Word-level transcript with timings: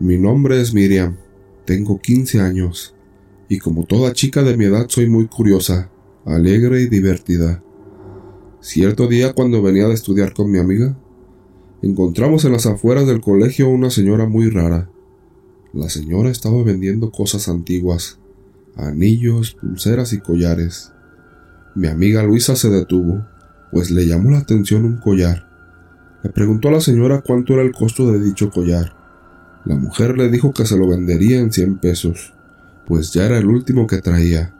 Mi 0.00 0.16
nombre 0.16 0.60
es 0.60 0.72
Miriam, 0.72 1.16
tengo 1.64 1.98
15 1.98 2.40
años, 2.40 2.94
y 3.48 3.58
como 3.58 3.84
toda 3.84 4.12
chica 4.12 4.44
de 4.44 4.56
mi 4.56 4.66
edad 4.66 4.86
soy 4.88 5.08
muy 5.08 5.26
curiosa, 5.26 5.90
alegre 6.24 6.82
y 6.82 6.86
divertida. 6.86 7.64
Cierto 8.60 9.08
día 9.08 9.32
cuando 9.32 9.60
venía 9.60 9.88
de 9.88 9.94
estudiar 9.94 10.34
con 10.34 10.52
mi 10.52 10.58
amiga, 10.58 10.96
encontramos 11.82 12.44
en 12.44 12.52
las 12.52 12.66
afueras 12.66 13.08
del 13.08 13.20
colegio 13.20 13.68
una 13.70 13.90
señora 13.90 14.28
muy 14.28 14.48
rara. 14.50 14.88
La 15.72 15.88
señora 15.88 16.30
estaba 16.30 16.62
vendiendo 16.62 17.10
cosas 17.10 17.48
antiguas, 17.48 18.20
anillos, 18.76 19.56
pulseras 19.60 20.12
y 20.12 20.20
collares. 20.20 20.92
Mi 21.74 21.88
amiga 21.88 22.22
Luisa 22.22 22.54
se 22.54 22.70
detuvo, 22.70 23.26
pues 23.72 23.90
le 23.90 24.06
llamó 24.06 24.30
la 24.30 24.38
atención 24.38 24.84
un 24.84 24.98
collar. 24.98 25.48
Le 26.22 26.30
preguntó 26.30 26.68
a 26.68 26.72
la 26.72 26.80
señora 26.80 27.20
cuánto 27.20 27.54
era 27.54 27.62
el 27.62 27.72
costo 27.72 28.12
de 28.12 28.20
dicho 28.20 28.50
collar. 28.50 28.97
La 29.68 29.76
mujer 29.76 30.16
le 30.16 30.30
dijo 30.30 30.54
que 30.54 30.64
se 30.64 30.78
lo 30.78 30.88
vendería 30.88 31.40
en 31.40 31.52
cien 31.52 31.76
pesos, 31.76 32.32
pues 32.86 33.12
ya 33.12 33.26
era 33.26 33.36
el 33.36 33.48
último 33.48 33.86
que 33.86 34.00
traía. 34.00 34.54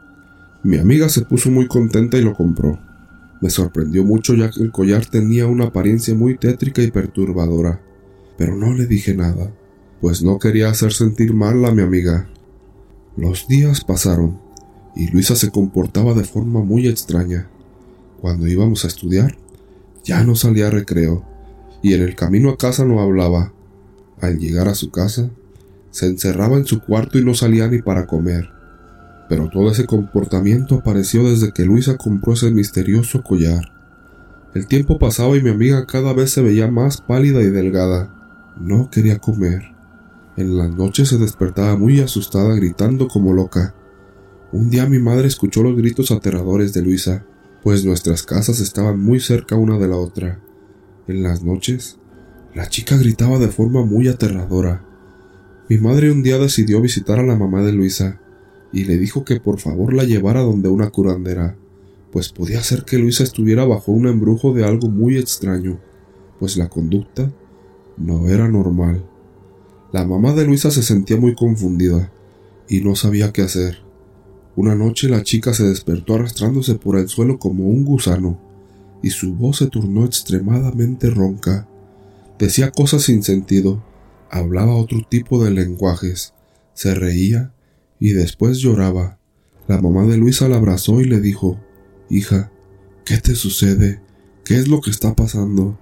Mi 0.61 0.77
amiga 0.77 1.09
se 1.09 1.21
puso 1.21 1.49
muy 1.49 1.67
contenta 1.67 2.19
y 2.19 2.21
lo 2.21 2.35
compró. 2.35 2.77
Me 3.41 3.49
sorprendió 3.49 4.03
mucho 4.03 4.35
ya 4.35 4.51
que 4.51 4.61
el 4.61 4.71
collar 4.71 5.07
tenía 5.07 5.47
una 5.47 5.65
apariencia 5.65 6.13
muy 6.13 6.37
tétrica 6.37 6.83
y 6.83 6.91
perturbadora, 6.91 7.81
pero 8.37 8.55
no 8.55 8.71
le 8.75 8.85
dije 8.85 9.15
nada, 9.15 9.51
pues 9.99 10.21
no 10.21 10.37
quería 10.37 10.69
hacer 10.69 10.93
sentir 10.93 11.33
mal 11.33 11.65
a 11.65 11.71
mi 11.71 11.81
amiga. 11.81 12.29
Los 13.17 13.47
días 13.47 13.83
pasaron 13.83 14.39
y 14.95 15.09
Luisa 15.09 15.35
se 15.35 15.49
comportaba 15.49 16.13
de 16.13 16.23
forma 16.23 16.61
muy 16.61 16.87
extraña. 16.87 17.49
Cuando 18.21 18.45
íbamos 18.45 18.85
a 18.85 18.89
estudiar, 18.89 19.35
ya 20.03 20.23
no 20.23 20.35
salía 20.35 20.67
a 20.67 20.69
recreo 20.69 21.25
y 21.81 21.95
en 21.95 22.03
el 22.03 22.13
camino 22.13 22.51
a 22.51 22.57
casa 22.57 22.85
no 22.85 23.01
hablaba. 23.01 23.53
Al 24.21 24.37
llegar 24.37 24.67
a 24.67 24.75
su 24.75 24.91
casa, 24.91 25.29
se 25.91 26.07
encerraba 26.07 26.57
en 26.57 26.65
su 26.65 26.81
cuarto 26.81 27.17
y 27.17 27.25
no 27.25 27.33
salía 27.33 27.67
ni 27.67 27.81
para 27.81 28.05
comer 28.05 28.59
pero 29.29 29.47
todo 29.47 29.71
ese 29.71 29.85
comportamiento 29.85 30.75
apareció 30.75 31.29
desde 31.29 31.53
que 31.53 31.63
Luisa 31.63 31.97
compró 31.97 32.33
ese 32.33 32.49
misterioso 32.49 33.21
collar. 33.21 33.71
El 34.55 34.65
tiempo 34.65 34.97
pasaba 34.97 35.37
y 35.37 35.43
mi 35.43 35.51
amiga 35.51 35.85
cada 35.85 36.13
vez 36.13 36.31
se 36.31 36.41
veía 36.41 36.69
más 36.69 36.99
pálida 36.99 37.39
y 37.41 37.51
delgada. 37.51 38.11
No 38.59 38.89
quería 38.89 39.19
comer. 39.19 39.75
En 40.35 40.57
las 40.57 40.71
noches 40.71 41.09
se 41.09 41.19
despertaba 41.19 41.77
muy 41.77 41.99
asustada 42.01 42.55
gritando 42.55 43.07
como 43.07 43.31
loca. 43.33 43.75
Un 44.51 44.71
día 44.71 44.87
mi 44.87 44.97
madre 44.97 45.27
escuchó 45.27 45.61
los 45.61 45.77
gritos 45.77 46.09
aterradores 46.09 46.73
de 46.73 46.81
Luisa, 46.81 47.23
pues 47.61 47.85
nuestras 47.85 48.23
casas 48.23 48.59
estaban 48.59 48.99
muy 48.99 49.19
cerca 49.19 49.55
una 49.55 49.77
de 49.77 49.87
la 49.87 49.97
otra. 49.97 50.39
En 51.07 51.21
las 51.21 51.43
noches, 51.43 51.98
la 52.53 52.67
chica 52.67 52.97
gritaba 52.97 53.37
de 53.37 53.49
forma 53.49 53.85
muy 53.85 54.07
aterradora. 54.07 54.85
Mi 55.69 55.77
madre 55.77 56.11
un 56.11 56.23
día 56.23 56.37
decidió 56.39 56.81
visitar 56.81 57.19
a 57.19 57.23
la 57.23 57.35
mamá 57.35 57.61
de 57.61 57.71
Luisa 57.71 58.19
y 58.73 58.85
le 58.85 58.97
dijo 58.97 59.23
que 59.23 59.39
por 59.39 59.59
favor 59.59 59.93
la 59.93 60.03
llevara 60.03 60.41
donde 60.41 60.69
una 60.69 60.89
curandera, 60.89 61.55
pues 62.11 62.29
podía 62.29 62.63
ser 62.63 62.85
que 62.85 62.97
Luisa 62.97 63.23
estuviera 63.23 63.65
bajo 63.65 63.91
un 63.91 64.07
embrujo 64.07 64.53
de 64.53 64.65
algo 64.65 64.89
muy 64.89 65.17
extraño, 65.17 65.79
pues 66.39 66.57
la 66.57 66.69
conducta 66.69 67.31
no 67.97 68.27
era 68.27 68.47
normal. 68.47 69.05
La 69.91 70.05
mamá 70.05 70.33
de 70.33 70.45
Luisa 70.45 70.71
se 70.71 70.83
sentía 70.83 71.17
muy 71.17 71.35
confundida 71.35 72.11
y 72.67 72.81
no 72.81 72.95
sabía 72.95 73.31
qué 73.31 73.43
hacer. 73.43 73.79
Una 74.55 74.75
noche 74.75 75.07
la 75.07 75.23
chica 75.23 75.53
se 75.53 75.63
despertó 75.63 76.15
arrastrándose 76.15 76.75
por 76.75 76.97
el 76.97 77.07
suelo 77.07 77.39
como 77.39 77.67
un 77.67 77.85
gusano, 77.85 78.39
y 79.01 79.11
su 79.11 79.35
voz 79.35 79.57
se 79.59 79.67
tornó 79.67 80.03
extremadamente 80.03 81.09
ronca. 81.09 81.68
Decía 82.39 82.71
cosas 82.71 83.03
sin 83.03 83.21
sentido, 83.21 83.83
hablaba 84.31 84.75
otro 84.75 84.99
tipo 85.07 85.43
de 85.43 85.51
lenguajes, 85.51 86.33
se 86.73 86.95
reía 86.95 87.53
y 87.99 88.11
después 88.11 88.59
lloraba. 88.59 89.19
La 89.67 89.81
mamá 89.81 90.05
de 90.05 90.15
Luisa 90.15 90.47
la 90.47 90.55
abrazó 90.55 91.01
y 91.01 91.05
le 91.05 91.19
dijo, 91.19 91.59
Hija, 92.09 92.49
¿qué 93.03 93.17
te 93.17 93.35
sucede? 93.35 94.01
¿Qué 94.45 94.57
es 94.57 94.69
lo 94.69 94.79
que 94.79 94.89
está 94.89 95.15
pasando? 95.15 95.77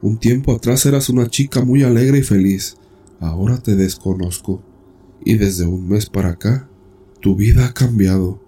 Un 0.00 0.18
tiempo 0.18 0.54
atrás 0.54 0.86
eras 0.86 1.08
una 1.08 1.28
chica 1.28 1.64
muy 1.64 1.82
alegre 1.82 2.18
y 2.18 2.22
feliz, 2.22 2.76
ahora 3.18 3.60
te 3.60 3.74
desconozco. 3.74 4.62
Y 5.24 5.36
desde 5.36 5.66
un 5.66 5.88
mes 5.88 6.08
para 6.08 6.30
acá, 6.30 6.70
tu 7.20 7.34
vida 7.34 7.66
ha 7.66 7.74
cambiado. 7.74 8.40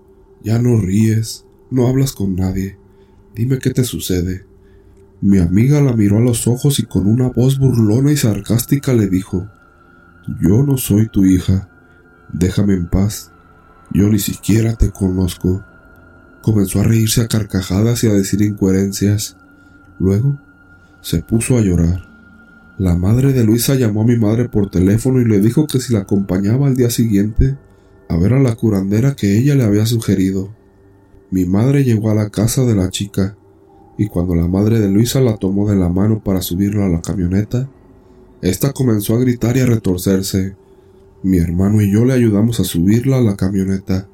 Ya 0.45 0.61
no 0.61 0.81
ríes, 0.81 1.45
no 1.69 1.89
hablas 1.89 2.13
con 2.13 2.37
nadie. 2.37 2.79
Dime 3.35 3.59
qué 3.59 3.71
te 3.71 3.83
sucede. 3.83 4.47
Mi 5.23 5.39
amiga 5.39 5.83
la 5.83 5.93
miró 5.93 6.17
a 6.17 6.21
los 6.21 6.47
ojos 6.47 6.79
y 6.79 6.85
con 6.85 7.07
una 7.07 7.29
voz 7.29 7.59
burlona 7.59 8.11
y 8.11 8.17
sarcástica 8.17 8.95
le 8.95 9.07
dijo, 9.07 9.49
Yo 10.41 10.63
no 10.63 10.79
soy 10.79 11.09
tu 11.09 11.27
hija. 11.27 11.69
Déjame 12.33 12.73
en 12.73 12.89
paz. 12.89 13.31
Yo 13.93 14.09
ni 14.09 14.19
siquiera 14.19 14.77
te 14.77 14.91
conozco. 14.91 15.63
Comenzó 16.41 16.81
a 16.81 16.85
reírse 16.85 17.21
a 17.21 17.29
carcajadas 17.29 18.03
y 18.03 18.07
a 18.07 18.15
decir 18.15 18.41
incoherencias. 18.41 19.37
Luego 19.99 20.39
se 21.03 21.21
puso 21.21 21.59
a 21.59 21.61
llorar. 21.61 22.09
La 22.79 22.97
madre 22.97 23.35
de 23.35 23.45
Luisa 23.45 23.75
llamó 23.75 24.03
a 24.03 24.07
mi 24.07 24.17
madre 24.17 24.49
por 24.49 24.71
teléfono 24.71 25.21
y 25.21 25.27
le 25.27 25.41
dijo 25.41 25.67
que 25.67 25.81
si 25.81 25.93
la 25.93 26.01
acompañaba 26.01 26.67
al 26.67 26.77
día 26.77 26.89
siguiente 26.89 27.59
a 28.09 28.17
ver 28.17 28.33
a 28.33 28.41
la 28.41 28.55
curandera 28.55 29.15
que 29.15 29.37
ella 29.37 29.55
le 29.55 29.65
había 29.65 29.85
sugerido. 29.85 30.57
Mi 31.31 31.45
madre 31.45 31.85
llegó 31.85 32.11
a 32.11 32.15
la 32.15 32.31
casa 32.31 32.65
de 32.65 32.75
la 32.75 32.89
chica 32.89 33.37
y 34.01 34.07
cuando 34.07 34.35
la 34.35 34.49
madre 34.49 34.81
de 34.81 34.89
Luisa 34.89 35.21
la 35.21 35.37
tomó 35.37 35.69
de 35.69 35.77
la 35.77 35.91
mano 35.91 36.21
para 36.25 36.41
subirla 36.41 36.87
a 36.87 36.89
la 36.89 37.03
camioneta, 37.03 37.69
ésta 38.41 38.73
comenzó 38.73 39.15
a 39.15 39.19
gritar 39.19 39.59
y 39.59 39.61
a 39.61 39.67
retorcerse. 39.67 40.57
Mi 41.23 41.37
hermano 41.37 41.83
y 41.83 41.93
yo 41.93 42.07
le 42.07 42.15
ayudamos 42.15 42.61
a 42.61 42.65
subirla 42.65 43.19
a 43.19 43.21
la 43.21 43.37
camioneta. 43.37 44.09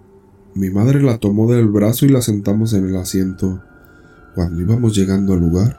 Mi 0.56 0.70
madre 0.70 1.00
la 1.04 1.19
tomó 1.19 1.48
del 1.52 1.69
brazo 1.69 2.04
y 2.04 2.08
la 2.08 2.20
sentamos 2.20 2.72
en 2.72 2.88
el 2.88 2.96
asiento. 2.96 3.62
Cuando 4.34 4.60
íbamos 4.60 4.96
llegando 4.96 5.34
al 5.34 5.38
lugar, 5.38 5.78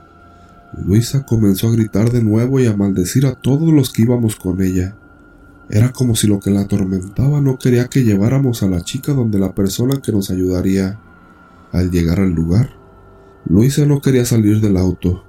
Luisa 0.86 1.26
comenzó 1.26 1.68
a 1.68 1.74
gritar 1.74 2.10
de 2.10 2.24
nuevo 2.24 2.62
y 2.62 2.66
a 2.66 2.78
maldecir 2.78 3.26
a 3.26 3.36
todos 3.36 3.74
los 3.74 3.92
que 3.92 4.04
íbamos 4.04 4.38
con 4.38 4.62
ella. 4.62 4.96
Era 5.70 5.92
como 5.92 6.16
si 6.16 6.28
lo 6.28 6.40
que 6.40 6.50
la 6.50 6.62
atormentaba 6.62 7.42
no 7.42 7.60
quería 7.60 7.90
que 7.90 8.06
lleváramos 8.06 8.64
a 8.64 8.70
la 8.70 8.86
chica 8.86 9.12
donde 9.12 9.38
la 9.38 9.54
persona 9.54 10.00
que 10.02 10.14
nos 10.14 10.32
ayudaría. 10.32 10.98
Al 11.74 11.92
llegar 11.92 12.22
al 12.22 12.32
lugar, 12.32 12.78
Luisa 13.50 13.86
no 13.86 14.02
quería 14.02 14.26
salir 14.26 14.60
del 14.60 14.76
auto. 14.76 15.24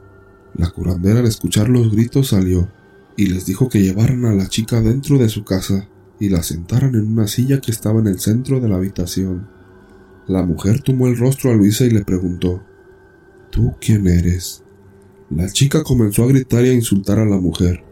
La 0.54 0.70
curandera 0.70 1.20
al 1.20 1.26
escuchar 1.26 1.68
los 1.68 1.92
gritos 1.92 2.28
salió 2.28 2.68
y 3.16 3.26
les 3.26 3.46
dijo 3.46 3.68
que 3.68 3.80
llevaran 3.80 4.24
a 4.24 4.34
la 4.34 4.48
chica 4.48 4.80
dentro 4.80 5.18
de 5.18 5.28
su 5.28 5.44
casa 5.44 5.88
y 6.18 6.28
la 6.28 6.42
sentaran 6.42 6.96
en 6.96 7.06
una 7.12 7.28
silla 7.28 7.60
que 7.60 7.70
estaba 7.70 8.00
en 8.00 8.08
el 8.08 8.18
centro 8.18 8.58
de 8.58 8.68
la 8.68 8.76
habitación. 8.76 9.48
La 10.26 10.42
mujer 10.42 10.82
tomó 10.82 11.06
el 11.06 11.16
rostro 11.16 11.52
a 11.52 11.54
Luisa 11.54 11.84
y 11.84 11.90
le 11.90 12.04
preguntó 12.04 12.62
¿Tú 13.50 13.74
quién 13.80 14.08
eres? 14.08 14.64
La 15.30 15.48
chica 15.48 15.84
comenzó 15.84 16.24
a 16.24 16.28
gritar 16.28 16.64
y 16.64 16.70
a 16.70 16.74
insultar 16.74 17.20
a 17.20 17.24
la 17.24 17.38
mujer. 17.38 17.84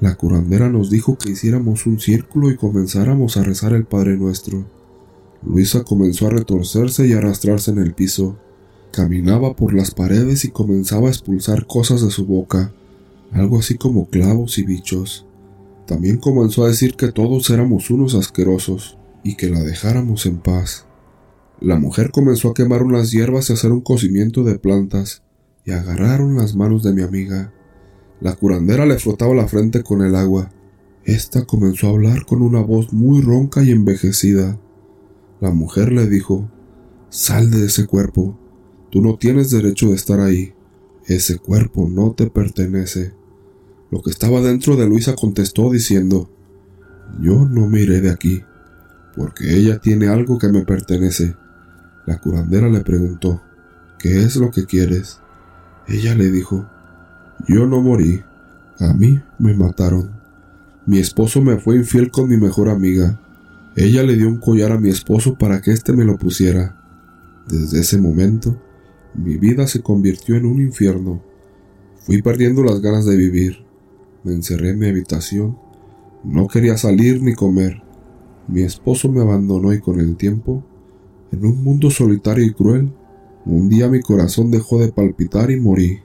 La 0.00 0.14
curandera 0.14 0.68
nos 0.70 0.88
dijo 0.88 1.18
que 1.18 1.30
hiciéramos 1.30 1.86
un 1.86 1.98
círculo 1.98 2.50
y 2.50 2.56
comenzáramos 2.56 3.36
a 3.36 3.42
rezar 3.42 3.72
el 3.72 3.86
Padre 3.86 4.16
Nuestro. 4.16 4.66
Luisa 5.42 5.82
comenzó 5.82 6.28
a 6.28 6.30
retorcerse 6.30 7.08
y 7.08 7.12
arrastrarse 7.12 7.72
en 7.72 7.78
el 7.78 7.92
piso. 7.94 8.38
Caminaba 8.94 9.56
por 9.56 9.74
las 9.74 9.90
paredes 9.90 10.44
y 10.44 10.50
comenzaba 10.50 11.08
a 11.08 11.10
expulsar 11.10 11.66
cosas 11.66 12.02
de 12.02 12.10
su 12.10 12.26
boca 12.26 12.72
algo 13.34 13.58
así 13.58 13.76
como 13.76 14.08
clavos 14.08 14.58
y 14.58 14.62
bichos. 14.64 15.26
También 15.86 16.18
comenzó 16.18 16.64
a 16.64 16.68
decir 16.68 16.94
que 16.94 17.10
todos 17.10 17.50
éramos 17.50 17.90
unos 17.90 18.14
asquerosos 18.14 18.96
y 19.22 19.36
que 19.36 19.50
la 19.50 19.60
dejáramos 19.60 20.26
en 20.26 20.38
paz. 20.38 20.86
La 21.60 21.78
mujer 21.78 22.10
comenzó 22.10 22.50
a 22.50 22.54
quemar 22.54 22.82
unas 22.82 23.10
hierbas 23.10 23.50
y 23.50 23.54
hacer 23.54 23.72
un 23.72 23.80
cocimiento 23.80 24.44
de 24.44 24.58
plantas, 24.58 25.22
y 25.64 25.72
agarraron 25.72 26.36
las 26.36 26.54
manos 26.54 26.82
de 26.82 26.92
mi 26.92 27.02
amiga. 27.02 27.52
La 28.20 28.36
curandera 28.36 28.86
le 28.86 28.98
frotaba 28.98 29.34
la 29.34 29.48
frente 29.48 29.82
con 29.82 30.02
el 30.02 30.14
agua. 30.14 30.50
Esta 31.04 31.44
comenzó 31.44 31.88
a 31.88 31.90
hablar 31.90 32.26
con 32.26 32.42
una 32.42 32.60
voz 32.60 32.92
muy 32.92 33.20
ronca 33.20 33.62
y 33.62 33.70
envejecida. 33.70 34.60
La 35.40 35.50
mujer 35.50 35.90
le 35.90 36.06
dijo, 36.06 36.48
Sal 37.08 37.50
de 37.50 37.66
ese 37.66 37.86
cuerpo. 37.86 38.38
Tú 38.94 39.02
no 39.02 39.16
tienes 39.16 39.50
derecho 39.50 39.88
de 39.88 39.96
estar 39.96 40.20
ahí. 40.20 40.54
Ese 41.08 41.38
cuerpo 41.38 41.88
no 41.90 42.12
te 42.12 42.30
pertenece. 42.30 43.12
Lo 43.90 44.00
que 44.00 44.10
estaba 44.10 44.40
dentro 44.40 44.76
de 44.76 44.86
Luisa 44.86 45.16
contestó 45.16 45.68
diciendo, 45.68 46.30
Yo 47.20 47.44
no 47.44 47.66
me 47.66 47.80
iré 47.80 48.00
de 48.00 48.12
aquí, 48.12 48.44
porque 49.16 49.56
ella 49.56 49.80
tiene 49.80 50.06
algo 50.06 50.38
que 50.38 50.46
me 50.46 50.64
pertenece. 50.64 51.34
La 52.06 52.20
curandera 52.20 52.68
le 52.68 52.82
preguntó, 52.82 53.42
¿qué 53.98 54.22
es 54.22 54.36
lo 54.36 54.52
que 54.52 54.64
quieres? 54.64 55.18
Ella 55.88 56.14
le 56.14 56.30
dijo, 56.30 56.64
Yo 57.48 57.66
no 57.66 57.82
morí, 57.82 58.22
a 58.78 58.94
mí 58.94 59.20
me 59.40 59.54
mataron. 59.54 60.12
Mi 60.86 61.00
esposo 61.00 61.42
me 61.42 61.58
fue 61.58 61.74
infiel 61.74 62.12
con 62.12 62.28
mi 62.28 62.36
mejor 62.36 62.68
amiga. 62.68 63.20
Ella 63.74 64.04
le 64.04 64.14
dio 64.14 64.28
un 64.28 64.38
collar 64.38 64.70
a 64.70 64.78
mi 64.78 64.90
esposo 64.90 65.34
para 65.34 65.60
que 65.60 65.72
éste 65.72 65.92
me 65.94 66.04
lo 66.04 66.16
pusiera. 66.16 66.80
Desde 67.48 67.80
ese 67.80 68.00
momento, 68.00 68.56
mi 69.14 69.36
vida 69.36 69.66
se 69.66 69.80
convirtió 69.80 70.36
en 70.36 70.46
un 70.46 70.60
infierno. 70.60 71.22
Fui 72.00 72.20
perdiendo 72.20 72.62
las 72.64 72.80
ganas 72.80 73.06
de 73.06 73.16
vivir. 73.16 73.64
Me 74.24 74.32
encerré 74.32 74.70
en 74.70 74.78
mi 74.78 74.88
habitación 74.88 75.58
No 76.24 76.48
quería 76.48 76.76
salir 76.76 77.22
ni 77.22 77.34
comer. 77.34 77.82
Mi 78.48 78.62
esposo 78.62 79.10
me 79.10 79.20
abandonó 79.20 79.72
y 79.72 79.80
con 79.80 80.00
el 80.00 80.16
tiempo, 80.16 80.64
en 81.32 81.44
un 81.44 81.62
mundo 81.62 81.90
solitario 81.90 82.44
y 82.44 82.52
cruel, 82.52 82.92
un 83.46 83.68
día 83.68 83.88
mi 83.88 84.00
corazón 84.00 84.50
dejó 84.50 84.78
de 84.78 84.92
palpitar 84.92 85.50
y 85.50 85.60
morí. 85.60 86.00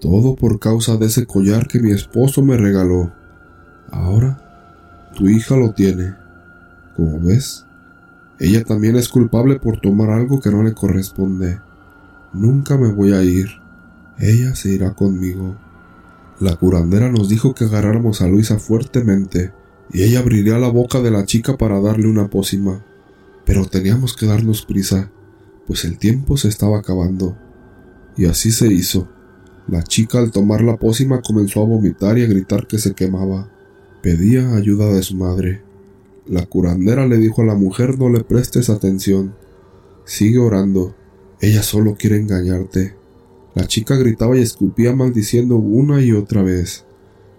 Todo 0.00 0.34
por 0.34 0.58
causa 0.58 0.96
de 0.96 1.06
ese 1.06 1.26
collar 1.26 1.66
que 1.66 1.80
mi 1.80 1.90
esposo 1.90 2.42
me 2.42 2.56
regaló. 2.56 3.12
Ahora, 3.90 5.12
tu 5.16 5.28
hija 5.28 5.56
lo 5.56 5.72
tiene. 5.72 6.14
Como 6.96 7.20
ves, 7.20 7.64
ella 8.38 8.64
también 8.64 8.96
es 8.96 9.08
culpable 9.08 9.58
por 9.58 9.80
tomar 9.80 10.10
algo 10.10 10.40
que 10.40 10.50
no 10.50 10.62
le 10.62 10.74
corresponde. 10.74 11.58
Nunca 12.36 12.76
me 12.76 12.92
voy 12.92 13.12
a 13.12 13.22
ir. 13.22 13.48
Ella 14.18 14.54
se 14.54 14.68
irá 14.68 14.92
conmigo. 14.94 15.56
La 16.38 16.56
curandera 16.56 17.10
nos 17.10 17.30
dijo 17.30 17.54
que 17.54 17.64
agarráramos 17.64 18.20
a 18.20 18.28
Luisa 18.28 18.58
fuertemente 18.58 19.52
y 19.90 20.02
ella 20.02 20.18
abriría 20.18 20.58
la 20.58 20.68
boca 20.68 21.00
de 21.00 21.10
la 21.10 21.24
chica 21.24 21.56
para 21.56 21.80
darle 21.80 22.08
una 22.08 22.28
pócima. 22.28 22.84
Pero 23.46 23.64
teníamos 23.64 24.14
que 24.14 24.26
darnos 24.26 24.66
prisa, 24.66 25.10
pues 25.66 25.86
el 25.86 25.96
tiempo 25.96 26.36
se 26.36 26.48
estaba 26.48 26.78
acabando. 26.78 27.38
Y 28.18 28.26
así 28.26 28.52
se 28.52 28.70
hizo. 28.70 29.08
La 29.66 29.82
chica 29.82 30.18
al 30.18 30.30
tomar 30.30 30.60
la 30.60 30.76
pócima 30.76 31.22
comenzó 31.22 31.62
a 31.62 31.66
vomitar 31.66 32.18
y 32.18 32.24
a 32.24 32.28
gritar 32.28 32.66
que 32.66 32.78
se 32.78 32.92
quemaba. 32.92 33.50
Pedía 34.02 34.54
ayuda 34.54 34.92
de 34.92 35.02
su 35.02 35.16
madre. 35.16 35.62
La 36.26 36.44
curandera 36.44 37.06
le 37.06 37.16
dijo 37.16 37.40
a 37.40 37.46
la 37.46 37.54
mujer 37.54 37.98
no 37.98 38.10
le 38.10 38.24
prestes 38.24 38.68
atención. 38.68 39.34
Sigue 40.04 40.38
orando. 40.38 40.94
Ella 41.40 41.62
solo 41.62 41.96
quiere 41.96 42.16
engañarte. 42.16 42.94
La 43.54 43.66
chica 43.66 43.96
gritaba 43.96 44.36
y 44.36 44.40
escupía 44.40 44.94
maldiciendo 44.94 45.56
una 45.56 46.02
y 46.02 46.12
otra 46.12 46.42
vez. 46.42 46.84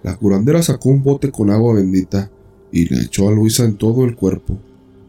La 0.04 0.16
curandera 0.16 0.62
sacó 0.64 0.90
un 0.90 1.04
bote 1.04 1.32
con 1.32 1.50
agua 1.50 1.74
bendita 1.74 2.32
y 2.72 2.86
le 2.86 3.04
echó 3.04 3.28
a 3.28 3.32
Luisa 3.32 3.66
en 3.66 3.78
todo 3.78 4.06
el 4.06 4.16
cuerpo. 4.16 4.58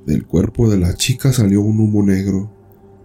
Del 0.07 0.27
cuerpo 0.27 0.71
de 0.71 0.79
la 0.79 0.95
chica 0.95 1.33
salió 1.33 1.61
un 1.61 1.81
humo 1.81 2.03
negro. 2.03 2.51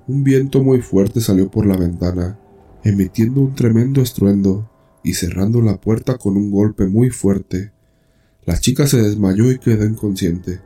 Un 0.07 0.24
viento 0.24 0.63
muy 0.63 0.81
fuerte 0.81 1.21
salió 1.21 1.50
por 1.50 1.65
la 1.65 1.77
ventana 1.77 2.39
emitiendo 2.83 3.41
un 3.41 3.56
tremendo 3.56 4.01
estruendo 4.01 4.69
y 5.03 5.13
cerrando 5.13 5.62
la 5.62 5.80
puerta 5.80 6.18
con 6.18 6.38
un 6.38 6.51
golpe 6.51 6.85
muy 6.85 7.09
fuerte. 7.09 7.71
La 8.45 8.59
chica 8.59 8.88
se 8.88 9.01
desmayó 9.01 9.51
y 9.51 9.59
quedó 9.59 9.85
inconsciente. 9.85 10.59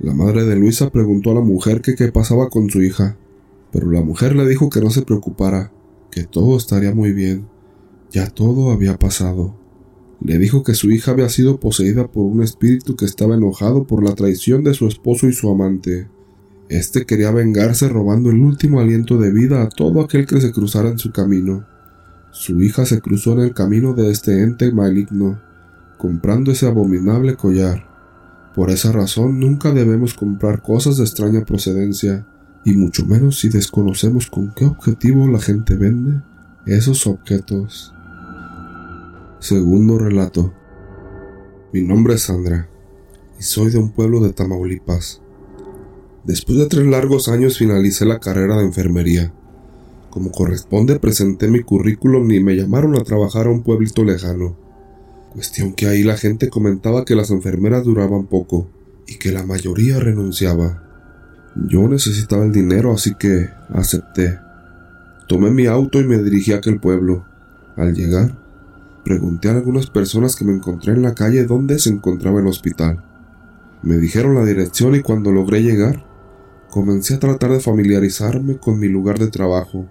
La 0.00 0.12
madre 0.12 0.44
de 0.44 0.56
Luisa 0.56 0.90
preguntó 0.90 1.30
a 1.30 1.34
la 1.34 1.40
mujer 1.40 1.80
qué 1.80 1.94
pasaba 2.10 2.48
con 2.48 2.68
su 2.68 2.82
hija, 2.82 3.16
pero 3.72 3.90
la 3.90 4.02
mujer 4.02 4.36
le 4.36 4.46
dijo 4.46 4.70
que 4.70 4.80
no 4.80 4.90
se 4.90 5.02
preocupara, 5.02 5.72
que 6.10 6.24
todo 6.24 6.56
estaría 6.56 6.94
muy 6.94 7.12
bien, 7.12 7.48
ya 8.12 8.28
todo 8.28 8.70
había 8.70 8.98
pasado. 8.98 9.56
Le 10.20 10.38
dijo 10.38 10.62
que 10.62 10.74
su 10.74 10.90
hija 10.90 11.10
había 11.10 11.28
sido 11.28 11.58
poseída 11.58 12.06
por 12.06 12.24
un 12.24 12.42
espíritu 12.42 12.94
que 12.94 13.06
estaba 13.06 13.34
enojado 13.34 13.86
por 13.86 14.04
la 14.04 14.14
traición 14.14 14.62
de 14.62 14.74
su 14.74 14.86
esposo 14.86 15.26
y 15.26 15.32
su 15.32 15.50
amante, 15.50 16.06
este 16.72 17.04
quería 17.04 17.30
vengarse 17.30 17.86
robando 17.90 18.30
el 18.30 18.40
último 18.40 18.80
aliento 18.80 19.18
de 19.18 19.30
vida 19.30 19.62
a 19.62 19.68
todo 19.68 20.00
aquel 20.00 20.24
que 20.24 20.40
se 20.40 20.52
cruzara 20.52 20.88
en 20.88 20.98
su 20.98 21.12
camino. 21.12 21.66
Su 22.30 22.62
hija 22.62 22.86
se 22.86 23.02
cruzó 23.02 23.34
en 23.34 23.40
el 23.40 23.52
camino 23.52 23.92
de 23.92 24.10
este 24.10 24.42
ente 24.42 24.72
maligno, 24.72 25.38
comprando 25.98 26.50
ese 26.50 26.66
abominable 26.66 27.36
collar. 27.36 27.86
Por 28.54 28.70
esa 28.70 28.90
razón 28.90 29.38
nunca 29.38 29.72
debemos 29.72 30.14
comprar 30.14 30.62
cosas 30.62 30.96
de 30.96 31.04
extraña 31.04 31.44
procedencia, 31.44 32.26
y 32.64 32.76
mucho 32.76 33.04
menos 33.06 33.40
si 33.40 33.48
desconocemos 33.48 34.28
con 34.28 34.52
qué 34.54 34.64
objetivo 34.64 35.26
la 35.28 35.40
gente 35.40 35.74
vende 35.74 36.20
esos 36.66 37.06
objetos. 37.06 37.92
Segundo 39.40 39.98
relato. 39.98 40.52
Mi 41.72 41.82
nombre 41.82 42.14
es 42.14 42.22
Sandra, 42.22 42.68
y 43.38 43.42
soy 43.42 43.70
de 43.70 43.78
un 43.78 43.90
pueblo 43.90 44.20
de 44.20 44.32
Tamaulipas. 44.32 45.20
Después 46.24 46.58
de 46.58 46.66
tres 46.66 46.86
largos 46.86 47.28
años 47.28 47.58
finalicé 47.58 48.04
la 48.04 48.20
carrera 48.20 48.56
de 48.58 48.64
enfermería. 48.64 49.32
Como 50.10 50.30
corresponde 50.30 51.00
presenté 51.00 51.48
mi 51.48 51.62
currículum 51.62 52.30
y 52.30 52.40
me 52.40 52.54
llamaron 52.54 52.94
a 52.94 53.02
trabajar 53.02 53.46
a 53.46 53.50
un 53.50 53.62
pueblito 53.62 54.04
lejano. 54.04 54.56
Cuestión 55.32 55.72
que 55.72 55.86
ahí 55.86 56.04
la 56.04 56.16
gente 56.16 56.50
comentaba 56.50 57.04
que 57.04 57.16
las 57.16 57.30
enfermeras 57.30 57.84
duraban 57.84 58.26
poco 58.26 58.68
y 59.06 59.16
que 59.16 59.32
la 59.32 59.44
mayoría 59.44 59.98
renunciaba. 59.98 60.91
Yo 61.54 61.88
necesitaba 61.88 62.44
el 62.44 62.52
dinero 62.52 62.92
así 62.92 63.14
que 63.14 63.50
acepté. 63.72 64.38
Tomé 65.26 65.50
mi 65.50 65.66
auto 65.66 66.00
y 66.00 66.04
me 66.04 66.22
dirigí 66.22 66.52
a 66.52 66.56
aquel 66.56 66.80
pueblo. 66.80 67.24
Al 67.76 67.94
llegar, 67.94 68.36
pregunté 69.04 69.48
a 69.48 69.52
algunas 69.52 69.86
personas 69.86 70.36
que 70.36 70.44
me 70.44 70.52
encontré 70.52 70.92
en 70.92 71.02
la 71.02 71.14
calle 71.14 71.44
dónde 71.44 71.78
se 71.78 71.90
encontraba 71.90 72.40
el 72.40 72.46
hospital. 72.46 73.04
Me 73.82 73.96
dijeron 73.96 74.34
la 74.34 74.44
dirección 74.44 74.94
y 74.94 75.00
cuando 75.00 75.32
logré 75.32 75.62
llegar, 75.62 76.04
Comencé 76.72 77.12
a 77.12 77.18
tratar 77.18 77.50
de 77.50 77.60
familiarizarme 77.60 78.56
con 78.56 78.78
mi 78.78 78.88
lugar 78.88 79.18
de 79.18 79.26
trabajo, 79.26 79.90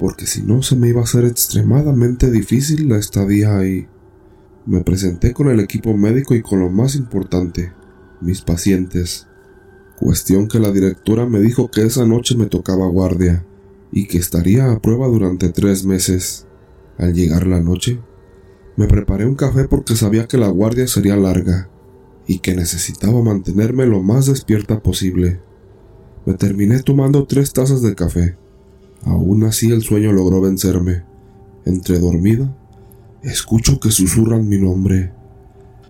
porque 0.00 0.26
si 0.26 0.42
no 0.42 0.64
se 0.64 0.74
me 0.74 0.88
iba 0.88 1.00
a 1.00 1.04
hacer 1.04 1.24
extremadamente 1.24 2.28
difícil 2.32 2.88
la 2.88 2.98
estadía 2.98 3.56
ahí. 3.56 3.86
Me 4.66 4.80
presenté 4.80 5.32
con 5.32 5.46
el 5.46 5.60
equipo 5.60 5.96
médico 5.96 6.34
y 6.34 6.42
con 6.42 6.58
lo 6.58 6.70
más 6.70 6.96
importante, 6.96 7.72
mis 8.20 8.42
pacientes. 8.42 9.27
Cuestión 10.00 10.46
que 10.46 10.60
la 10.60 10.70
directora 10.70 11.26
me 11.26 11.40
dijo 11.40 11.72
que 11.72 11.84
esa 11.84 12.06
noche 12.06 12.36
me 12.36 12.46
tocaba 12.46 12.86
guardia 12.86 13.44
y 13.90 14.06
que 14.06 14.18
estaría 14.18 14.70
a 14.70 14.80
prueba 14.80 15.08
durante 15.08 15.48
tres 15.48 15.84
meses. 15.84 16.46
Al 16.98 17.14
llegar 17.14 17.48
la 17.48 17.60
noche, 17.60 18.00
me 18.76 18.86
preparé 18.86 19.26
un 19.26 19.34
café 19.34 19.64
porque 19.64 19.96
sabía 19.96 20.28
que 20.28 20.38
la 20.38 20.48
guardia 20.48 20.86
sería 20.86 21.16
larga 21.16 21.68
y 22.28 22.38
que 22.38 22.54
necesitaba 22.54 23.22
mantenerme 23.22 23.86
lo 23.86 24.00
más 24.00 24.26
despierta 24.26 24.80
posible. 24.84 25.40
Me 26.26 26.34
terminé 26.34 26.80
tomando 26.82 27.26
tres 27.26 27.52
tazas 27.52 27.82
de 27.82 27.96
café. 27.96 28.36
Aún 29.02 29.42
así 29.42 29.72
el 29.72 29.82
sueño 29.82 30.12
logró 30.12 30.40
vencerme. 30.40 31.02
Entre 31.64 31.98
dormida, 31.98 32.56
escucho 33.22 33.80
que 33.80 33.90
susurran 33.90 34.48
mi 34.48 34.58
nombre. 34.58 35.12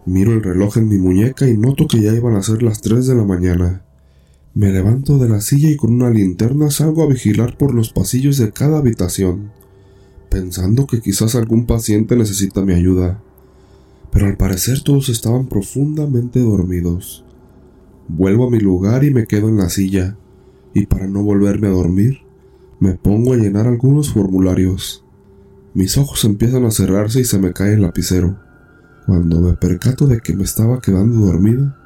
Miro 0.06 0.32
el 0.32 0.42
reloj 0.42 0.78
en 0.78 0.88
mi 0.88 0.96
muñeca 0.96 1.46
y 1.46 1.58
noto 1.58 1.86
que 1.86 2.00
ya 2.00 2.14
iban 2.14 2.36
a 2.36 2.42
ser 2.42 2.62
las 2.62 2.80
tres 2.80 3.06
de 3.06 3.14
la 3.14 3.24
mañana. 3.24 3.84
Me 4.58 4.72
levanto 4.72 5.18
de 5.18 5.28
la 5.28 5.40
silla 5.40 5.70
y 5.70 5.76
con 5.76 5.92
una 5.92 6.10
linterna 6.10 6.68
salgo 6.68 7.04
a 7.04 7.06
vigilar 7.06 7.56
por 7.56 7.72
los 7.72 7.92
pasillos 7.92 8.38
de 8.38 8.50
cada 8.50 8.78
habitación, 8.78 9.52
pensando 10.30 10.88
que 10.88 11.00
quizás 11.00 11.36
algún 11.36 11.64
paciente 11.64 12.16
necesita 12.16 12.62
mi 12.62 12.72
ayuda. 12.72 13.22
Pero 14.10 14.26
al 14.26 14.36
parecer 14.36 14.82
todos 14.82 15.10
estaban 15.10 15.46
profundamente 15.46 16.40
dormidos. 16.40 17.24
Vuelvo 18.08 18.48
a 18.48 18.50
mi 18.50 18.58
lugar 18.58 19.04
y 19.04 19.14
me 19.14 19.26
quedo 19.26 19.48
en 19.48 19.58
la 19.58 19.68
silla, 19.68 20.16
y 20.74 20.86
para 20.86 21.06
no 21.06 21.22
volverme 21.22 21.68
a 21.68 21.70
dormir, 21.70 22.22
me 22.80 22.94
pongo 22.94 23.34
a 23.34 23.36
llenar 23.36 23.68
algunos 23.68 24.12
formularios. 24.12 25.04
Mis 25.72 25.96
ojos 25.98 26.24
empiezan 26.24 26.64
a 26.64 26.72
cerrarse 26.72 27.20
y 27.20 27.24
se 27.24 27.38
me 27.38 27.52
cae 27.52 27.74
el 27.74 27.82
lapicero. 27.82 28.40
Cuando 29.06 29.40
me 29.40 29.52
percato 29.52 30.08
de 30.08 30.18
que 30.18 30.34
me 30.34 30.42
estaba 30.42 30.80
quedando 30.80 31.26
dormida, 31.26 31.78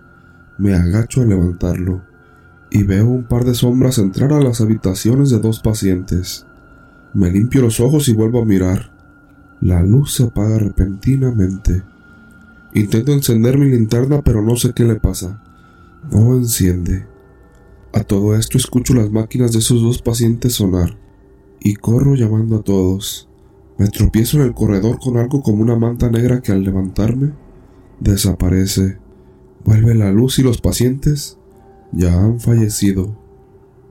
me 0.59 0.73
agacho 0.73 1.21
a 1.21 1.27
levantarlo 1.27 2.12
y 2.75 2.85
veo 2.85 3.07
un 3.07 3.25
par 3.25 3.45
de 3.45 3.55
sombras 3.55 3.99
entrar 3.99 4.33
a 4.33 4.41
las 4.41 4.63
habitaciones 4.63 5.29
de 5.29 5.39
dos 5.39 5.61
pacientes. 5.61 6.47
Me 7.13 7.31
limpio 7.31 7.61
los 7.61 7.81
ojos 7.81 8.09
y 8.09 8.15
vuelvo 8.15 8.41
a 8.41 8.47
mirar. 8.47 8.97
La 9.61 9.83
luz 9.83 10.15
se 10.15 10.23
apaga 10.23 10.59
repentinamente. 10.59 11.83
Intento 12.73 13.13
encender 13.13 13.59
mi 13.59 13.69
linterna 13.69 14.23
pero 14.23 14.41
no 14.41 14.57
sé 14.57 14.73
qué 14.73 14.85
le 14.85 14.95
pasa. 14.95 15.43
No 16.11 16.35
enciende. 16.35 17.07
A 17.93 18.05
todo 18.05 18.35
esto 18.35 18.57
escucho 18.57 18.95
las 18.95 19.11
máquinas 19.11 19.53
de 19.53 19.59
esos 19.59 19.83
dos 19.83 20.01
pacientes 20.01 20.55
sonar 20.55 20.97
y 21.61 21.75
corro 21.75 22.15
llamando 22.15 22.57
a 22.57 22.63
todos. 22.63 23.29
Me 23.77 23.89
tropiezo 23.89 24.39
en 24.39 24.45
el 24.45 24.55
corredor 24.55 24.99
con 24.99 25.19
algo 25.19 25.43
como 25.43 25.63
una 25.63 25.77
manta 25.77 26.09
negra 26.09 26.41
que 26.41 26.53
al 26.53 26.65
levantarme 26.65 27.35
desaparece. 28.01 28.97
Vuelve 29.63 29.95
la 29.95 30.11
luz 30.11 30.39
y 30.39 30.43
los 30.43 30.63
pacientes 30.63 31.39
ya 31.93 32.19
han 32.19 32.41
fallecido. 32.41 33.17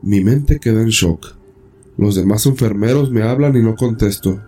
Mi 0.02 0.22
mente 0.22 0.58
queda 0.58 0.82
en 0.82 0.88
shock. 0.88 1.36
Los 1.96 2.14
demás 2.14 2.46
enfermeros 2.46 3.10
me 3.10 3.22
hablan 3.22 3.56
y 3.56 3.62
no 3.62 3.76
contesto. 3.76 4.40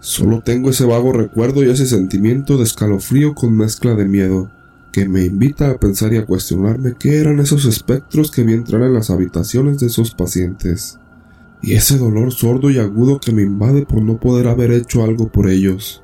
Solo 0.00 0.42
tengo 0.42 0.70
ese 0.70 0.84
vago 0.84 1.12
recuerdo 1.12 1.64
y 1.64 1.70
ese 1.70 1.86
sentimiento 1.86 2.56
de 2.56 2.64
escalofrío 2.64 3.34
con 3.34 3.56
mezcla 3.56 3.94
de 3.94 4.06
miedo 4.06 4.50
que 4.92 5.08
me 5.08 5.24
invita 5.24 5.70
a 5.70 5.78
pensar 5.78 6.12
y 6.12 6.16
a 6.16 6.26
cuestionarme 6.26 6.94
qué 6.98 7.18
eran 7.18 7.38
esos 7.38 7.64
espectros 7.64 8.30
que 8.30 8.42
vi 8.42 8.54
entrar 8.54 8.82
en 8.82 8.94
las 8.94 9.10
habitaciones 9.10 9.78
de 9.78 9.86
esos 9.86 10.14
pacientes, 10.14 10.98
y 11.62 11.74
ese 11.74 11.98
dolor 11.98 12.32
sordo 12.32 12.70
y 12.70 12.78
agudo 12.78 13.20
que 13.20 13.32
me 13.32 13.42
invade 13.42 13.86
por 13.86 14.02
no 14.02 14.18
poder 14.18 14.48
haber 14.48 14.72
hecho 14.72 15.04
algo 15.04 15.30
por 15.30 15.48
ellos. 15.48 16.02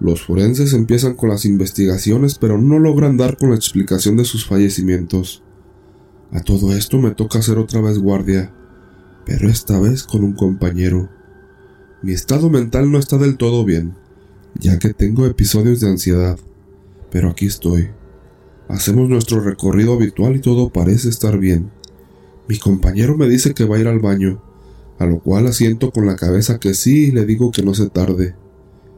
Los 0.00 0.22
forenses 0.22 0.72
empiezan 0.72 1.14
con 1.14 1.28
las 1.28 1.44
investigaciones 1.44 2.36
pero 2.38 2.60
no 2.60 2.80
logran 2.80 3.16
dar 3.16 3.36
con 3.36 3.50
la 3.50 3.56
explicación 3.56 4.16
de 4.16 4.24
sus 4.24 4.46
fallecimientos. 4.46 5.44
A 6.32 6.40
todo 6.40 6.76
esto 6.76 6.98
me 6.98 7.12
toca 7.12 7.38
hacer 7.38 7.58
otra 7.58 7.80
vez 7.80 7.98
guardia, 7.98 8.52
pero 9.24 9.48
esta 9.48 9.78
vez 9.78 10.02
con 10.02 10.24
un 10.24 10.32
compañero. 10.32 11.08
Mi 12.02 12.12
estado 12.12 12.50
mental 12.50 12.90
no 12.90 12.98
está 12.98 13.18
del 13.18 13.36
todo 13.36 13.64
bien, 13.64 13.94
ya 14.58 14.78
que 14.78 14.92
tengo 14.92 15.26
episodios 15.26 15.80
de 15.80 15.88
ansiedad 15.88 16.38
pero 17.12 17.28
aquí 17.28 17.46
estoy. 17.46 17.90
Hacemos 18.68 19.08
nuestro 19.08 19.40
recorrido 19.40 19.92
habitual 19.92 20.34
y 20.34 20.40
todo 20.40 20.70
parece 20.70 21.10
estar 21.10 21.38
bien. 21.38 21.70
Mi 22.48 22.58
compañero 22.58 23.16
me 23.16 23.28
dice 23.28 23.52
que 23.52 23.66
va 23.66 23.76
a 23.76 23.80
ir 23.80 23.86
al 23.86 24.00
baño, 24.00 24.42
a 24.98 25.04
lo 25.04 25.20
cual 25.20 25.46
asiento 25.46 25.90
con 25.90 26.06
la 26.06 26.16
cabeza 26.16 26.58
que 26.58 26.72
sí 26.72 27.08
y 27.08 27.10
le 27.12 27.26
digo 27.26 27.52
que 27.52 27.62
no 27.62 27.74
se 27.74 27.90
tarde. 27.90 28.34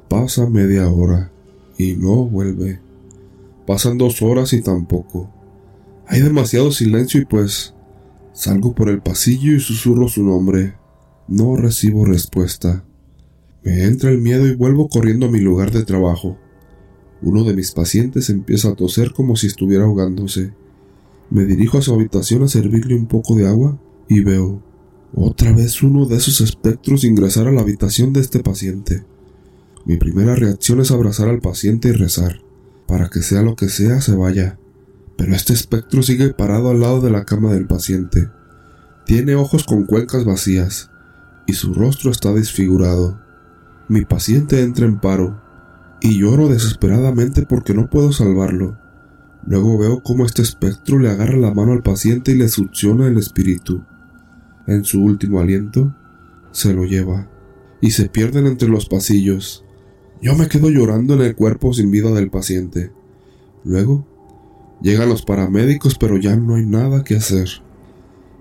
Pasa 0.08 0.48
media 0.48 0.88
hora 0.88 1.32
y 1.76 1.96
no 1.96 2.24
vuelve. 2.24 2.80
Pasan 3.66 3.98
dos 3.98 4.22
horas 4.22 4.52
y 4.52 4.62
tampoco. 4.62 5.28
Hay 6.06 6.20
demasiado 6.20 6.70
silencio 6.70 7.20
y 7.20 7.24
pues 7.24 7.74
salgo 8.32 8.74
por 8.74 8.88
el 8.88 9.00
pasillo 9.00 9.52
y 9.52 9.60
susurro 9.60 10.08
su 10.08 10.22
nombre. 10.22 10.74
No 11.28 11.56
recibo 11.56 12.04
respuesta. 12.04 12.84
Me 13.62 13.84
entra 13.84 14.10
el 14.10 14.18
miedo 14.18 14.46
y 14.46 14.54
vuelvo 14.54 14.88
corriendo 14.88 15.26
a 15.26 15.30
mi 15.30 15.40
lugar 15.40 15.70
de 15.70 15.84
trabajo. 15.84 16.38
Uno 17.22 17.44
de 17.44 17.54
mis 17.54 17.72
pacientes 17.72 18.28
empieza 18.28 18.68
a 18.68 18.74
toser 18.74 19.12
como 19.12 19.36
si 19.36 19.46
estuviera 19.46 19.84
ahogándose. 19.84 20.52
Me 21.30 21.46
dirijo 21.46 21.78
a 21.78 21.82
su 21.82 21.94
habitación 21.94 22.42
a 22.42 22.48
servirle 22.48 22.94
un 22.94 23.06
poco 23.06 23.34
de 23.34 23.48
agua 23.48 23.80
y 24.08 24.20
veo 24.20 24.62
otra 25.16 25.52
vez 25.52 25.82
uno 25.82 26.06
de 26.06 26.16
esos 26.16 26.40
espectros 26.40 27.04
ingresar 27.04 27.46
a 27.46 27.52
la 27.52 27.60
habitación 27.60 28.12
de 28.12 28.20
este 28.20 28.40
paciente. 28.40 29.04
Mi 29.86 29.96
primera 29.96 30.34
reacción 30.34 30.80
es 30.80 30.90
abrazar 30.90 31.28
al 31.28 31.40
paciente 31.40 31.88
y 31.88 31.92
rezar, 31.92 32.40
para 32.86 33.08
que 33.08 33.22
sea 33.22 33.42
lo 33.42 33.54
que 33.54 33.68
sea 33.68 34.00
se 34.00 34.16
vaya. 34.16 34.58
Pero 35.16 35.34
este 35.34 35.52
espectro 35.52 36.02
sigue 36.02 36.34
parado 36.34 36.70
al 36.70 36.80
lado 36.80 37.00
de 37.00 37.10
la 37.10 37.24
cama 37.24 37.52
del 37.52 37.66
paciente. 37.66 38.30
Tiene 39.06 39.34
ojos 39.34 39.64
con 39.64 39.84
cuencas 39.84 40.24
vacías, 40.24 40.90
y 41.46 41.52
su 41.52 41.74
rostro 41.74 42.10
está 42.10 42.32
desfigurado. 42.32 43.20
Mi 43.88 44.04
paciente 44.04 44.62
entra 44.62 44.86
en 44.86 44.98
paro, 44.98 45.40
y 46.00 46.18
lloro 46.18 46.48
desesperadamente 46.48 47.42
porque 47.42 47.74
no 47.74 47.88
puedo 47.88 48.12
salvarlo. 48.12 48.78
Luego 49.46 49.78
veo 49.78 50.02
cómo 50.02 50.24
este 50.24 50.42
espectro 50.42 50.98
le 50.98 51.10
agarra 51.10 51.36
la 51.36 51.52
mano 51.52 51.72
al 51.72 51.82
paciente 51.82 52.32
y 52.32 52.36
le 52.36 52.48
succiona 52.48 53.06
el 53.06 53.18
espíritu. 53.18 53.84
En 54.66 54.84
su 54.84 55.02
último 55.02 55.40
aliento, 55.40 55.94
se 56.50 56.72
lo 56.72 56.84
lleva, 56.84 57.28
y 57.80 57.90
se 57.90 58.08
pierden 58.08 58.46
entre 58.46 58.68
los 58.68 58.86
pasillos. 58.86 59.64
Yo 60.22 60.34
me 60.34 60.48
quedo 60.48 60.70
llorando 60.70 61.14
en 61.14 61.20
el 61.20 61.36
cuerpo 61.36 61.74
sin 61.74 61.90
vida 61.90 62.10
del 62.12 62.30
paciente. 62.30 62.92
Luego, 63.64 64.06
llegan 64.80 65.08
los 65.08 65.22
paramédicos, 65.22 65.96
pero 65.98 66.16
ya 66.16 66.36
no 66.36 66.56
hay 66.56 66.66
nada 66.66 67.04
que 67.04 67.16
hacer. 67.16 67.48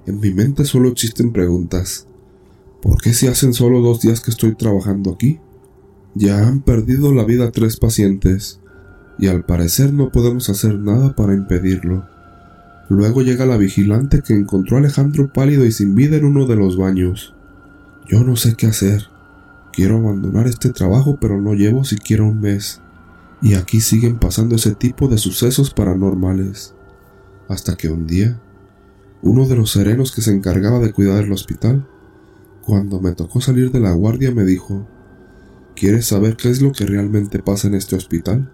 En 0.05 0.19
mi 0.19 0.33
mente 0.33 0.65
solo 0.65 0.89
existen 0.89 1.31
preguntas. 1.31 2.07
¿Por 2.81 3.01
qué 3.01 3.13
se 3.13 3.29
hacen 3.29 3.53
solo 3.53 3.81
dos 3.81 4.01
días 4.01 4.19
que 4.19 4.31
estoy 4.31 4.55
trabajando 4.55 5.11
aquí? 5.11 5.39
Ya 6.15 6.47
han 6.47 6.61
perdido 6.61 7.13
la 7.13 7.23
vida 7.23 7.51
tres 7.51 7.77
pacientes, 7.77 8.59
y 9.17 9.27
al 9.27 9.45
parecer 9.45 9.93
no 9.93 10.11
podemos 10.11 10.49
hacer 10.49 10.77
nada 10.77 11.15
para 11.15 11.33
impedirlo. 11.33 12.05
Luego 12.89 13.21
llega 13.21 13.45
la 13.45 13.57
vigilante 13.57 14.21
que 14.21 14.33
encontró 14.33 14.77
a 14.77 14.79
Alejandro 14.81 15.31
pálido 15.31 15.65
y 15.65 15.71
sin 15.71 15.95
vida 15.95 16.17
en 16.17 16.25
uno 16.25 16.45
de 16.45 16.55
los 16.55 16.77
baños. 16.77 17.33
Yo 18.07 18.23
no 18.23 18.35
sé 18.35 18.55
qué 18.55 18.67
hacer. 18.67 19.07
Quiero 19.71 19.97
abandonar 19.97 20.47
este 20.47 20.69
trabajo 20.69 21.17
pero 21.19 21.41
no 21.41 21.53
llevo 21.53 21.85
siquiera 21.85 22.23
un 22.23 22.41
mes. 22.41 22.82
Y 23.43 23.55
aquí 23.55 23.81
siguen 23.81 24.19
pasando 24.19 24.55
ese 24.55 24.73
tipo 24.73 25.07
de 25.09 25.17
sucesos 25.17 25.73
paranormales. 25.73 26.73
Hasta 27.49 27.75
que 27.75 27.89
un 27.89 28.07
día, 28.07 28.41
uno 29.21 29.45
de 29.45 29.57
los 29.57 29.71
serenos 29.71 30.13
que 30.13 30.21
se 30.21 30.31
encargaba 30.31 30.79
de 30.79 30.93
cuidar 30.93 31.25
el 31.25 31.31
hospital, 31.33 31.87
cuando 32.65 33.01
me 33.01 33.11
tocó 33.11 33.41
salir 33.41 33.71
de 33.71 33.81
la 33.81 33.91
guardia 33.91 34.31
me 34.31 34.45
dijo, 34.45 34.87
¿Quieres 35.75 36.05
saber 36.05 36.37
qué 36.37 36.49
es 36.49 36.61
lo 36.61 36.71
que 36.71 36.85
realmente 36.85 37.39
pasa 37.39 37.67
en 37.67 37.73
este 37.73 37.97
hospital? 37.97 38.51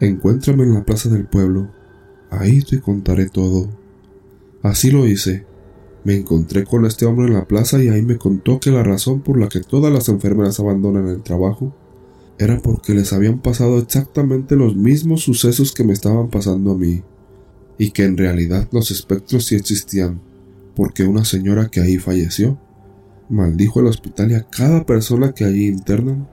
Encuéntrame 0.00 0.64
en 0.64 0.72
la 0.72 0.84
plaza 0.84 1.10
del 1.10 1.26
pueblo. 1.26 1.70
Ahí 2.30 2.62
te 2.62 2.80
contaré 2.80 3.28
todo. 3.28 3.68
Así 4.62 4.90
lo 4.90 5.06
hice 5.06 5.46
me 6.08 6.16
encontré 6.16 6.64
con 6.64 6.86
este 6.86 7.04
hombre 7.04 7.26
en 7.26 7.34
la 7.34 7.46
plaza 7.46 7.82
y 7.82 7.88
ahí 7.88 8.00
me 8.00 8.16
contó 8.16 8.60
que 8.60 8.70
la 8.70 8.82
razón 8.82 9.20
por 9.20 9.38
la 9.38 9.48
que 9.48 9.60
todas 9.60 9.92
las 9.92 10.08
enfermeras 10.08 10.58
abandonan 10.58 11.06
el 11.08 11.22
trabajo 11.22 11.74
era 12.38 12.58
porque 12.58 12.94
les 12.94 13.12
habían 13.12 13.40
pasado 13.40 13.78
exactamente 13.78 14.56
los 14.56 14.76
mismos 14.76 15.22
sucesos 15.22 15.72
que 15.72 15.84
me 15.84 15.92
estaban 15.92 16.28
pasando 16.28 16.72
a 16.72 16.78
mí, 16.78 17.02
y 17.78 17.90
que 17.90 18.04
en 18.04 18.16
realidad 18.16 18.68
los 18.72 18.90
espectros 18.90 19.46
sí 19.46 19.54
existían, 19.54 20.20
porque 20.74 21.04
una 21.04 21.24
señora 21.24 21.68
que 21.68 21.80
ahí 21.80 21.98
falleció 21.98 22.58
maldijo 23.28 23.80
el 23.80 23.86
hospital 23.86 24.30
y 24.30 24.34
a 24.34 24.42
cada 24.42 24.86
persona 24.86 25.32
que 25.32 25.44
allí 25.44 25.66
internan, 25.66 26.28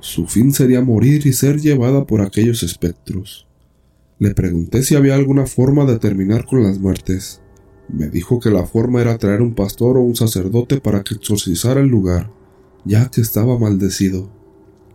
su 0.00 0.26
fin 0.26 0.52
sería 0.52 0.82
morir 0.82 1.26
y 1.26 1.32
ser 1.32 1.60
llevada 1.60 2.06
por 2.06 2.20
aquellos 2.20 2.62
espectros. 2.62 3.46
Le 4.18 4.34
pregunté 4.34 4.82
si 4.82 4.94
había 4.94 5.14
alguna 5.14 5.46
forma 5.46 5.84
de 5.84 5.98
terminar 5.98 6.46
con 6.46 6.62
las 6.62 6.78
muertes, 6.78 7.40
me 7.88 8.08
dijo 8.08 8.40
que 8.40 8.50
la 8.50 8.66
forma 8.66 9.00
era 9.00 9.18
traer 9.18 9.42
un 9.42 9.54
pastor 9.54 9.96
o 9.96 10.00
un 10.00 10.16
sacerdote 10.16 10.80
para 10.80 11.02
que 11.02 11.14
exorcizara 11.14 11.80
el 11.80 11.88
lugar, 11.88 12.30
ya 12.84 13.10
que 13.10 13.20
estaba 13.20 13.58
maldecido. 13.58 14.30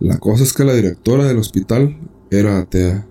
La 0.01 0.17
cosa 0.17 0.43
es 0.43 0.53
que 0.53 0.63
la 0.63 0.73
directora 0.73 1.25
del 1.25 1.37
hospital 1.37 1.95
era 2.31 2.57
atea. 2.57 3.07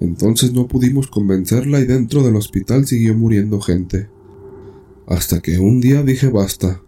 Entonces 0.00 0.52
no 0.52 0.68
pudimos 0.68 1.06
convencerla 1.06 1.80
y 1.80 1.86
dentro 1.86 2.22
del 2.22 2.36
hospital 2.36 2.86
siguió 2.86 3.14
muriendo 3.14 3.58
gente. 3.58 4.10
Hasta 5.08 5.40
que 5.40 5.58
un 5.58 5.80
día 5.80 6.02
dije 6.02 6.28
basta 6.28 6.82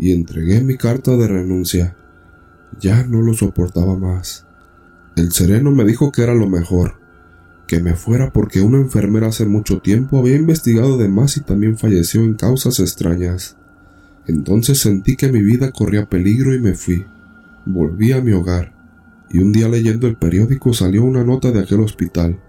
y 0.00 0.10
entregué 0.10 0.62
mi 0.62 0.76
carta 0.76 1.16
de 1.16 1.28
renuncia. 1.28 1.96
Ya 2.80 3.04
no 3.04 3.22
lo 3.22 3.34
soportaba 3.34 3.96
más. 3.96 4.46
El 5.14 5.30
sereno 5.30 5.70
me 5.70 5.84
dijo 5.84 6.10
que 6.10 6.24
era 6.24 6.34
lo 6.34 6.48
mejor, 6.48 6.98
que 7.68 7.80
me 7.80 7.94
fuera 7.94 8.32
porque 8.32 8.62
una 8.62 8.78
enfermera 8.78 9.28
hace 9.28 9.46
mucho 9.46 9.78
tiempo 9.78 10.18
había 10.18 10.34
investigado 10.34 10.98
de 10.98 11.06
más 11.06 11.36
y 11.36 11.42
también 11.42 11.78
falleció 11.78 12.22
en 12.22 12.34
causas 12.34 12.80
extrañas. 12.80 13.56
Entonces 14.26 14.80
sentí 14.80 15.14
que 15.14 15.30
mi 15.30 15.40
vida 15.40 15.70
corría 15.70 16.06
peligro 16.06 16.52
y 16.52 16.58
me 16.58 16.74
fui. 16.74 17.06
Volví 17.66 18.12
a 18.12 18.20
mi 18.20 18.32
hogar, 18.32 18.74
y 19.30 19.38
un 19.38 19.52
día 19.52 19.68
leyendo 19.68 20.06
el 20.06 20.16
periódico 20.16 20.72
salió 20.74 21.04
una 21.04 21.24
nota 21.24 21.52
de 21.52 21.60
aquel 21.60 21.80
hospital. 21.80 22.40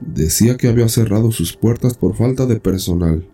Decía 0.00 0.56
que 0.56 0.68
había 0.68 0.88
cerrado 0.88 1.32
sus 1.32 1.56
puertas 1.56 1.96
por 1.96 2.16
falta 2.16 2.46
de 2.46 2.60
personal. 2.60 3.28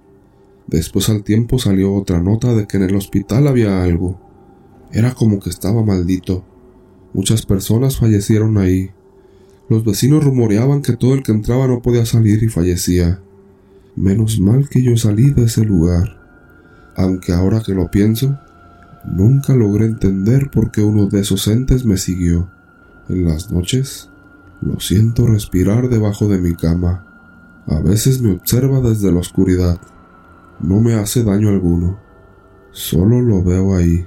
Después 0.67 1.09
al 1.09 1.25
tiempo 1.25 1.59
salió 1.59 1.93
otra 1.93 2.21
nota 2.21 2.55
de 2.55 2.67
que 2.67 2.77
en 2.77 2.85
el 2.85 2.97
hospital 2.97 3.49
había 3.49 3.83
algo. 3.83 4.21
Era 4.93 5.15
como 5.15 5.41
que 5.41 5.51
estaba 5.51 5.85
maldito. 5.85 6.45
Muchas 7.13 7.45
personas 7.45 7.97
fallecieron 7.99 8.57
ahí, 8.59 8.91
los 9.73 9.85
vecinos 9.85 10.23
rumoreaban 10.23 10.83
que 10.83 10.97
todo 10.97 11.15
el 11.15 11.23
que 11.23 11.33
entraba 11.33 11.67
no 11.67 11.81
podía 11.81 12.05
salir 12.05 12.43
y 12.43 12.49
fallecía. 12.49 13.23
Menos 13.97 14.39
mal 14.39 14.69
que 14.69 14.83
yo 14.83 14.99
salí 14.99 15.31
de 15.31 15.45
ese 15.45 15.65
lugar. 15.65 16.21
Aunque 16.95 17.33
ahora 17.33 17.63
que 17.65 17.73
lo 17.73 17.91
pienso, 17.91 18.39
nunca 19.05 19.55
logré 19.55 19.87
entender 19.87 20.51
por 20.51 20.71
qué 20.71 20.83
uno 20.83 21.07
de 21.07 21.21
esos 21.21 21.49
entes 21.49 21.85
me 21.85 21.97
siguió. 21.97 22.49
En 23.09 23.25
las 23.25 23.51
noches, 23.51 24.11
lo 24.61 24.79
siento 24.81 25.27
respirar 25.27 25.89
debajo 25.89 26.29
de 26.29 26.39
mi 26.39 26.55
cama. 26.55 27.05
A 27.67 27.81
veces 27.81 28.21
me 28.21 28.33
observa 28.33 28.81
desde 28.81 29.13
la 29.13 29.21
oscuridad. 29.21 29.81
No 30.61 30.81
me 30.81 30.95
hace 30.95 31.25
daño 31.25 31.49
alguno. 31.49 31.99
Solo 32.71 33.21
lo 33.21 33.43
veo 33.43 33.75
ahí. 33.75 34.07